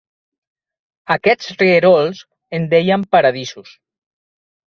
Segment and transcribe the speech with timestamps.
[1.15, 2.23] Aquests rierols,
[2.59, 3.77] en deien "paradisos".